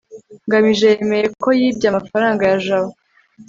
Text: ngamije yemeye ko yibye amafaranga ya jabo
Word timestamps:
ngamije 0.45 0.87
yemeye 0.93 1.25
ko 1.43 1.49
yibye 1.59 1.87
amafaranga 1.89 2.41
ya 2.49 2.57
jabo 2.65 2.91